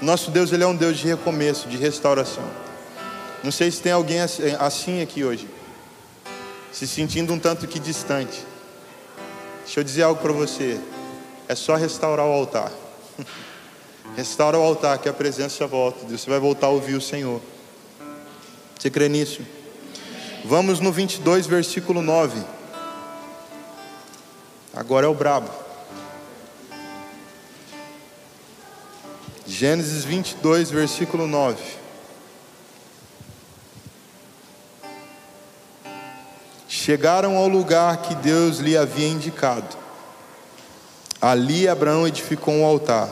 [0.00, 2.44] Nosso Deus ele é um Deus de recomeço, de restauração.
[3.44, 4.20] Não sei se tem alguém
[4.58, 5.46] assim aqui hoje,
[6.72, 8.46] se sentindo um tanto que distante.
[9.64, 10.80] Deixa eu dizer algo para você:
[11.46, 12.72] é só restaurar o altar.
[14.16, 16.06] Restaura o altar, que a presença volta.
[16.06, 17.40] Você vai voltar a ouvir o Senhor.
[18.78, 19.42] Você crê nisso?
[20.44, 22.42] Vamos no 22, versículo 9.
[24.74, 25.50] Agora é o brabo.
[29.46, 31.62] Gênesis 22, versículo 9.
[36.68, 39.76] Chegaram ao lugar que Deus lhe havia indicado.
[41.20, 43.10] Ali Abraão edificou um altar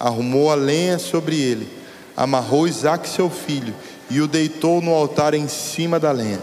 [0.00, 1.68] arrumou a lenha sobre ele,
[2.16, 3.74] amarrou Isaac, seu filho,
[4.08, 6.40] e o deitou no altar em cima da lenha.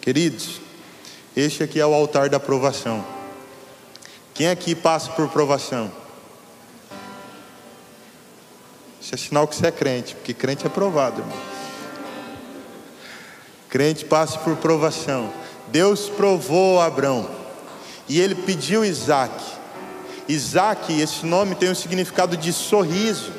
[0.00, 0.62] Queridos,
[1.36, 3.04] este aqui é o altar da aprovação.
[4.32, 5.92] Quem aqui passa por provação?
[9.00, 11.38] Isso é sinal que você é crente, porque crente é provado, irmão.
[13.68, 15.30] Crente passa por provação.
[15.68, 17.28] Deus provou Abraão
[18.08, 19.57] e ele pediu Isaac.
[20.28, 23.32] Isaac, esse nome tem o um significado de sorriso.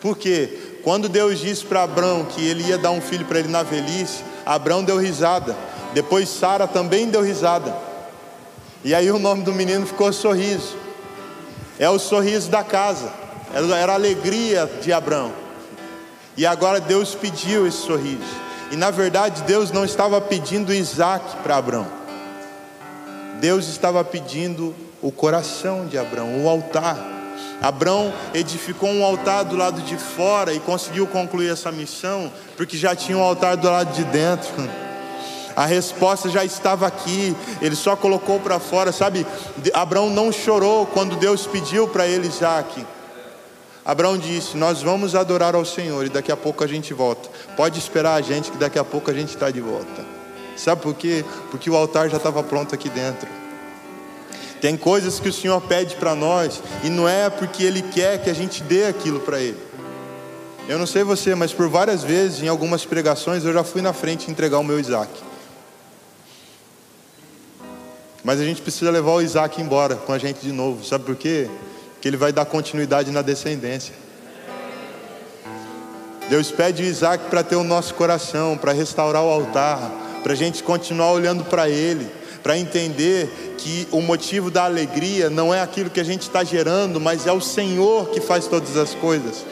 [0.00, 0.78] Por quê?
[0.84, 4.22] Quando Deus disse para Abraão que ele ia dar um filho para ele na velhice,
[4.44, 5.56] Abraão deu risada.
[5.94, 7.74] Depois Sara também deu risada.
[8.84, 10.76] E aí o nome do menino ficou sorriso.
[11.78, 13.12] É o sorriso da casa.
[13.54, 15.32] Era a alegria de Abraão.
[16.36, 18.42] E agora Deus pediu esse sorriso.
[18.70, 21.86] E na verdade Deus não estava pedindo Isaac para Abraão.
[23.40, 26.96] Deus estava pedindo o coração de Abraão, o altar.
[27.60, 32.94] Abraão edificou um altar do lado de fora e conseguiu concluir essa missão, porque já
[32.94, 34.52] tinha um altar do lado de dentro.
[35.54, 39.26] A resposta já estava aqui, ele só colocou para fora, sabe?
[39.74, 42.86] Abraão não chorou quando Deus pediu para ele Isaac.
[43.84, 47.28] Abraão disse: Nós vamos adorar ao Senhor e daqui a pouco a gente volta.
[47.56, 50.04] Pode esperar a gente que daqui a pouco a gente está de volta.
[50.56, 51.24] Sabe por quê?
[51.50, 53.41] Porque o altar já estava pronto aqui dentro.
[54.62, 58.30] Tem coisas que o Senhor pede para nós e não é porque Ele quer que
[58.30, 59.58] a gente dê aquilo para Ele.
[60.66, 63.92] Eu não sei você, mas por várias vezes, em algumas pregações, eu já fui na
[63.92, 65.10] frente entregar o meu Isaac.
[68.24, 70.82] Mas a gente precisa levar o Isaac embora com a gente de novo.
[70.82, 71.50] Sabe por quê?
[72.02, 73.94] que ele vai dar continuidade na descendência.
[76.28, 79.78] Deus pede o Isaac para ter o nosso coração, para restaurar o altar,
[80.20, 82.10] para a gente continuar olhando para Ele,
[82.42, 87.00] para entender que o motivo da alegria não é aquilo que a gente está gerando,
[87.00, 89.44] mas é o Senhor que faz todas as coisas.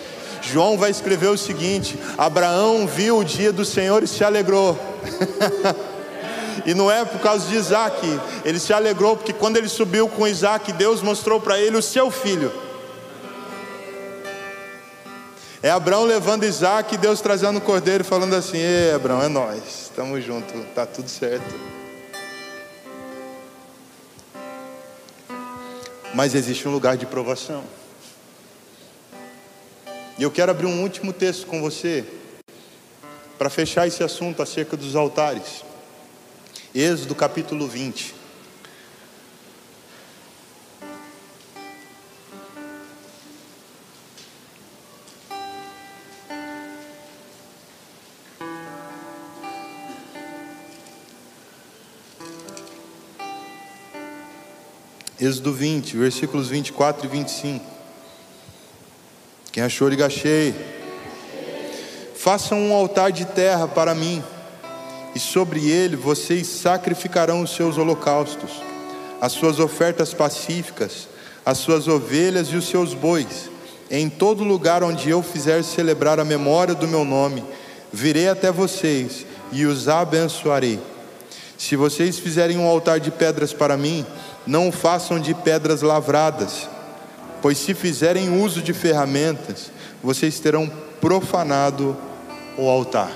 [0.43, 4.79] João vai escrever o seguinte: Abraão viu o dia do Senhor e se alegrou.
[6.67, 8.07] E não é por causa de Isaac.
[8.45, 12.11] Ele se alegrou porque quando ele subiu com Isaac, Deus mostrou para ele o seu
[12.11, 12.53] filho.
[15.63, 19.63] É Abraão levando Isaac e Deus trazendo o cordeiro falando assim: Ei, Abraão, é nós,
[19.85, 21.80] estamos juntos, está tudo certo.
[26.15, 27.65] Mas existe um lugar de provação.
[30.19, 32.05] E eu quero abrir um último texto com você,
[33.39, 35.65] para fechar esse assunto acerca dos altares.
[36.75, 38.20] Êxodo capítulo 20.
[55.21, 57.63] Êxodo 20, versículos 24 e 25.
[59.53, 60.55] Quem achou, liga cheio.
[62.17, 64.25] Façam um altar de terra para mim
[65.15, 68.63] e sobre ele vocês sacrificarão os seus holocaustos,
[69.21, 71.07] as suas ofertas pacíficas,
[71.45, 73.51] as suas ovelhas e os seus bois.
[73.91, 77.45] Em todo lugar onde eu fizer celebrar a memória do meu nome,
[77.93, 80.81] virei até vocês e os abençoarei.
[81.59, 84.07] Se vocês fizerem um altar de pedras para mim,
[84.47, 86.69] não o façam de pedras lavradas,
[87.43, 89.71] pois se fizerem uso de ferramentas,
[90.03, 91.97] vocês terão profanado
[92.57, 93.11] o altar.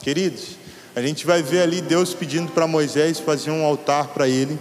[0.00, 0.56] Queridos,
[0.94, 4.58] a gente vai ver ali Deus pedindo para Moisés fazer um altar para ele,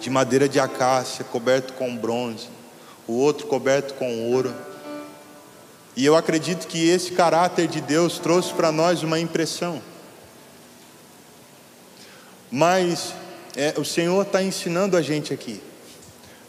[0.00, 2.48] de madeira de acácia, coberto com bronze,
[3.06, 4.54] o outro coberto com ouro.
[5.96, 9.80] E eu acredito que esse caráter de Deus trouxe para nós uma impressão.
[12.50, 13.14] Mas
[13.56, 15.60] é, o Senhor está ensinando a gente aqui.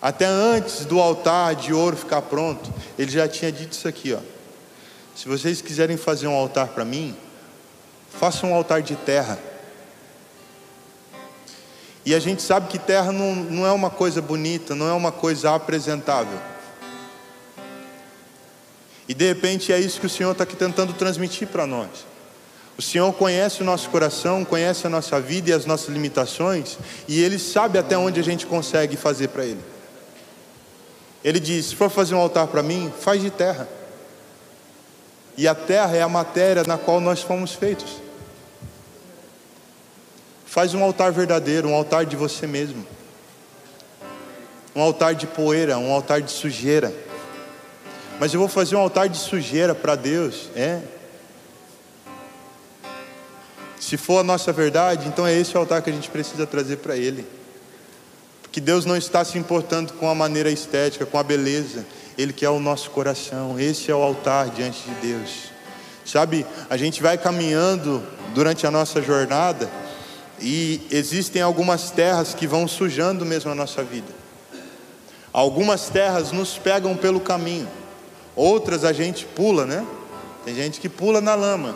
[0.01, 4.19] Até antes do altar de ouro ficar pronto, Ele já tinha dito isso aqui, ó.
[5.15, 7.15] Se vocês quiserem fazer um altar para mim,
[8.17, 9.37] Faça um altar de terra.
[12.03, 15.11] E a gente sabe que terra não, não é uma coisa bonita, não é uma
[15.11, 16.39] coisa apresentável.
[19.07, 21.89] E de repente é isso que o Senhor está aqui tentando transmitir para nós.
[22.77, 27.19] O Senhor conhece o nosso coração, conhece a nossa vida e as nossas limitações, e
[27.19, 29.61] Ele sabe até onde a gente consegue fazer para Ele.
[31.23, 33.67] Ele diz: se for fazer um altar para mim, faz de terra.
[35.35, 38.01] E a terra é a matéria na qual nós fomos feitos.
[40.45, 42.85] Faz um altar verdadeiro, um altar de você mesmo.
[44.75, 46.93] Um altar de poeira, um altar de sujeira.
[48.19, 50.81] Mas eu vou fazer um altar de sujeira para Deus, é?
[53.79, 56.77] Se for a nossa verdade, então é esse o altar que a gente precisa trazer
[56.77, 57.25] para Ele.
[58.41, 61.85] Porque Deus não está se importando com a maneira estética, com a beleza.
[62.17, 63.59] Ele quer o nosso coração.
[63.59, 65.51] Esse é o altar diante de Deus.
[66.05, 68.01] Sabe, a gente vai caminhando
[68.33, 69.69] durante a nossa jornada
[70.39, 74.07] e existem algumas terras que vão sujando mesmo a nossa vida.
[75.33, 77.67] Algumas terras nos pegam pelo caminho,
[78.35, 79.85] outras a gente pula, né?
[80.45, 81.75] Tem gente que pula na lama,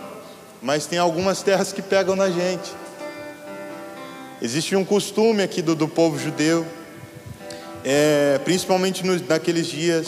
[0.62, 2.72] mas tem algumas terras que pegam na gente.
[4.42, 6.66] Existe um costume aqui do, do povo judeu,
[7.84, 10.08] é, principalmente nos, naqueles dias,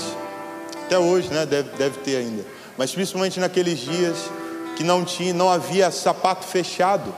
[0.85, 1.45] até hoje, né?
[1.45, 2.45] Deve, deve ter ainda,
[2.77, 4.17] mas principalmente naqueles dias
[4.75, 7.13] que não tinha, não havia sapato fechado.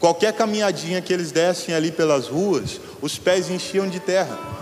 [0.00, 4.53] Qualquer caminhadinha que eles dessem ali pelas ruas, os pés enchiam de terra.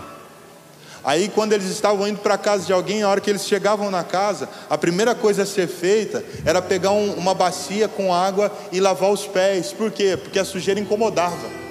[1.03, 3.91] Aí, quando eles estavam indo para a casa de alguém, a hora que eles chegavam
[3.91, 8.49] na casa, a primeira coisa a ser feita era pegar um, uma bacia com água
[8.71, 9.73] e lavar os pés.
[9.73, 10.15] Por quê?
[10.15, 11.63] Porque a sujeira incomodava.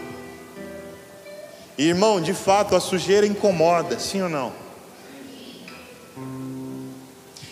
[1.79, 4.53] E, irmão, de fato, a sujeira incomoda, sim ou não?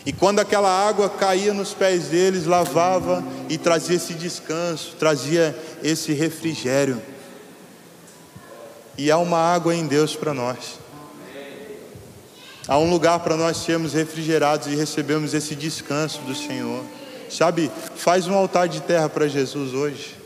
[0.05, 6.13] E quando aquela água caía nos pés deles, lavava e trazia esse descanso, trazia esse
[6.13, 7.01] refrigério.
[8.99, 10.79] E há uma água em Deus para nós.
[12.71, 16.85] Há um lugar para nós sermos refrigerados e recebemos esse descanso do Senhor.
[17.29, 20.17] Sabe, faz um altar de terra para Jesus hoje.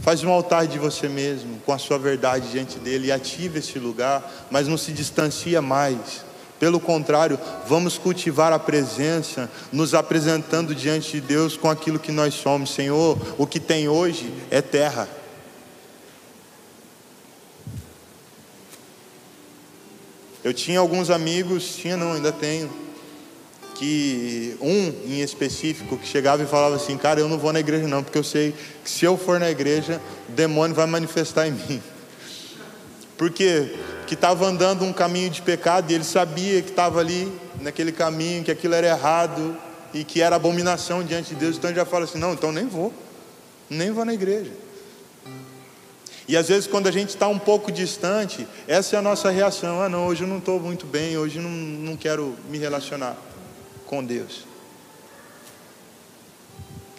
[0.00, 3.78] Faz um altar de você mesmo, com a sua verdade diante dele e ative esse
[3.78, 6.24] lugar, mas não se distancia mais.
[6.58, 7.38] Pelo contrário,
[7.68, 12.74] vamos cultivar a presença, nos apresentando diante de Deus com aquilo que nós somos.
[12.74, 15.08] Senhor, o que tem hoje é terra.
[20.48, 22.70] Eu tinha alguns amigos, tinha não, ainda tenho,
[23.74, 27.86] que um em específico que chegava e falava assim, cara, eu não vou na igreja
[27.86, 31.50] não, porque eu sei que se eu for na igreja, o demônio vai manifestar em
[31.50, 31.82] mim.
[33.18, 33.76] Porque
[34.06, 37.30] que estava andando um caminho de pecado e ele sabia que estava ali
[37.60, 39.54] naquele caminho, que aquilo era errado
[39.92, 42.66] e que era abominação diante de Deus, então ele já fala assim, não, então nem
[42.66, 42.90] vou,
[43.68, 44.50] nem vou na igreja.
[46.28, 49.80] E às vezes, quando a gente está um pouco distante, essa é a nossa reação:
[49.82, 53.16] ah, não, hoje eu não estou muito bem, hoje não, não quero me relacionar
[53.86, 54.46] com Deus.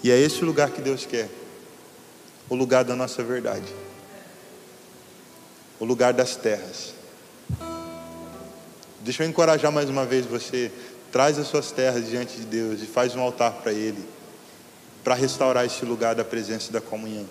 [0.04, 1.30] E é esse o lugar que Deus quer
[2.50, 3.72] o lugar da nossa verdade,
[5.80, 6.94] o lugar das terras.
[9.02, 10.72] Deixa eu encorajar mais uma vez você.
[11.12, 14.04] Traz as suas terras diante de Deus e faz um altar para Ele,
[15.04, 17.26] para restaurar esse lugar da presença e da comunhão.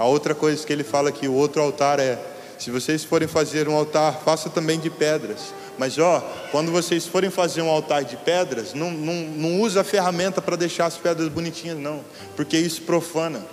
[0.00, 2.18] A outra coisa que ele fala que o outro altar é:
[2.58, 5.52] se vocês forem fazer um altar, faça também de pedras.
[5.76, 6.20] Mas ó,
[6.50, 10.56] quando vocês forem fazer um altar de pedras, não, não, não usa a ferramenta para
[10.56, 12.00] deixar as pedras bonitinhas, não,
[12.34, 13.44] porque isso profana.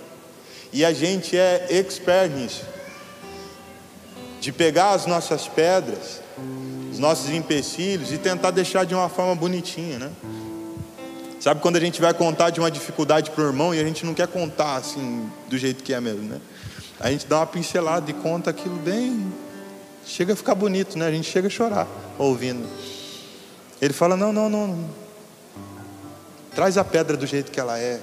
[0.72, 2.64] E a gente é expert nisso.
[4.40, 6.22] De pegar as nossas pedras,
[6.90, 10.10] os nossos empecilhos e tentar deixar de uma forma bonitinha, né?
[11.48, 14.04] Sabe quando a gente vai contar de uma dificuldade para o irmão e a gente
[14.04, 16.42] não quer contar assim do jeito que é mesmo, né?
[17.00, 19.32] A gente dá uma pincelada e conta aquilo bem.
[20.04, 21.06] Chega a ficar bonito, né?
[21.06, 21.88] A gente chega a chorar
[22.18, 22.68] ouvindo.
[23.80, 24.90] Ele fala: não, não, não.
[26.54, 27.98] Traz a pedra do jeito que ela é.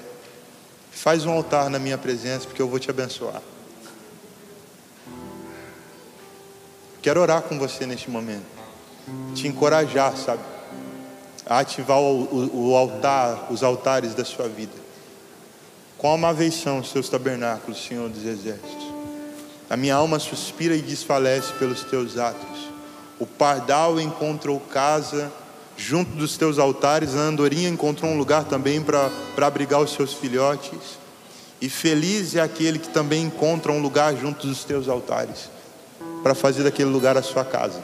[0.91, 3.43] Faz um altar na minha presença, porque eu vou te abençoar.
[6.99, 8.47] Quero orar com você neste momento.
[9.35, 10.54] Te encorajar, sabe?
[11.45, 14.73] A ativar o, o, o altar, os altares da sua vida.
[15.97, 18.93] Qual uma aveição os seus tabernáculos, Senhor dos Exércitos.
[19.69, 22.69] A minha alma suspira e desfalece pelos teus atos.
[23.19, 25.31] O pardal encontrou casa
[25.77, 30.97] junto dos teus altares, a andorinha encontrou um lugar também para abrigar os seus filhotes.
[31.61, 35.49] E feliz é aquele que também encontra um lugar junto dos teus altares,
[36.21, 37.83] para fazer daquele lugar a sua casa.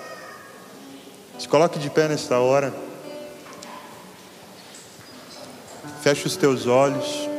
[1.40, 2.91] Se coloque de pé nesta hora.
[6.02, 7.30] Feche os teus olhos.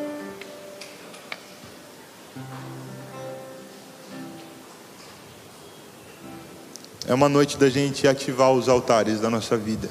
[7.08, 9.90] É uma noite da gente ativar os altares da nossa vida,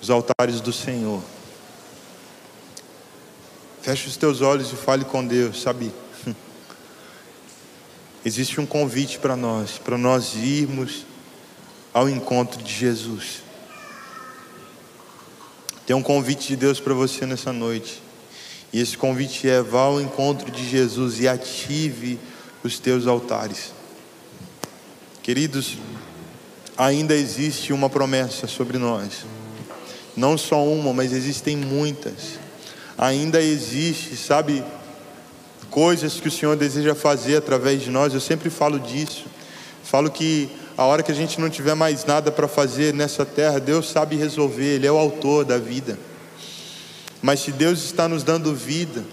[0.00, 1.22] os altares do Senhor.
[3.82, 5.92] Feche os teus olhos e fale com Deus, sabe?
[8.24, 11.04] Existe um convite para nós, para nós irmos
[11.92, 13.47] ao encontro de Jesus.
[15.88, 18.02] Tem um convite de Deus para você nessa noite.
[18.70, 22.18] E esse convite é: vá ao encontro de Jesus e ative
[22.62, 23.72] os teus altares.
[25.22, 25.78] Queridos,
[26.76, 29.24] ainda existe uma promessa sobre nós.
[30.14, 32.38] Não só uma, mas existem muitas.
[32.98, 34.62] Ainda existe, sabe,
[35.70, 38.12] coisas que o Senhor deseja fazer através de nós.
[38.12, 39.24] Eu sempre falo disso.
[39.82, 43.58] Falo que a hora que a gente não tiver mais nada para fazer nessa terra,
[43.58, 45.98] Deus sabe resolver, Ele é o autor da vida.
[47.20, 49.04] Mas se Deus está nos dando vida,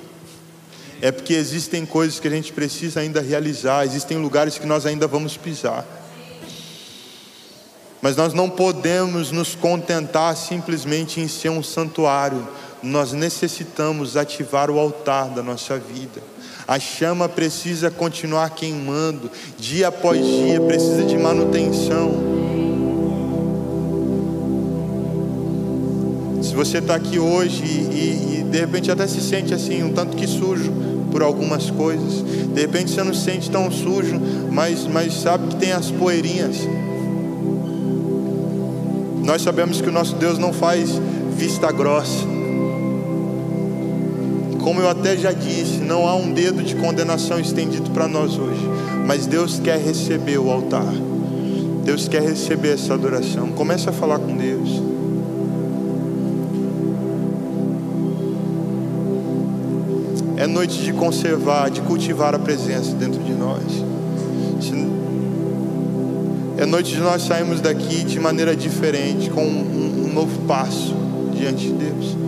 [1.02, 5.08] é porque existem coisas que a gente precisa ainda realizar, existem lugares que nós ainda
[5.08, 5.84] vamos pisar.
[8.00, 12.48] Mas nós não podemos nos contentar simplesmente em ser um santuário,
[12.84, 16.35] nós necessitamos ativar o altar da nossa vida.
[16.68, 22.12] A chama precisa continuar queimando, dia após dia, precisa de manutenção.
[26.42, 30.18] Se você está aqui hoje e, e, de repente até se sente assim, um tanto
[30.18, 30.72] que sujo
[31.12, 34.20] por algumas coisas, de repente você não se sente tão sujo,
[34.52, 36.58] mas, mas sabe que tem as poeirinhas.
[39.24, 40.90] Nós sabemos que o nosso Deus não faz
[41.38, 42.35] vista grossa.
[44.66, 48.68] Como eu até já disse, não há um dedo de condenação estendido para nós hoje,
[49.06, 50.92] mas Deus quer receber o altar.
[51.84, 53.50] Deus quer receber essa adoração.
[53.52, 54.82] Comece a falar com Deus.
[60.36, 63.62] É noite de conservar, de cultivar a presença dentro de nós.
[66.58, 70.96] É noite de nós sairmos daqui de maneira diferente, com um, novo passo
[71.38, 72.25] diante de Deus.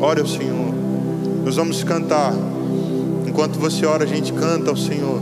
[0.00, 0.74] Ore ao Senhor.
[1.44, 2.32] Nós vamos cantar.
[3.26, 5.20] Enquanto você ora, a gente canta ao Senhor.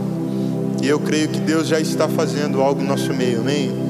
[0.81, 3.41] E eu creio que Deus já está fazendo algo no nosso meio.
[3.41, 3.88] Amém?